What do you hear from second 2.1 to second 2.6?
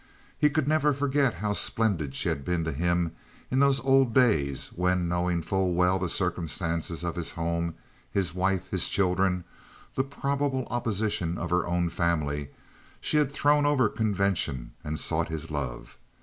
she had